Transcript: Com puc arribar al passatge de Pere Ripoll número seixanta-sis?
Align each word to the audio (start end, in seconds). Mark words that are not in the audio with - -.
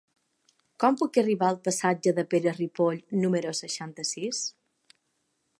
Com 0.83 0.97
puc 1.01 1.19
arribar 1.23 1.49
al 1.53 1.59
passatge 1.67 2.15
de 2.21 2.25
Pere 2.33 2.55
Ripoll 2.57 2.99
número 3.27 3.55
seixanta-sis? 3.63 4.45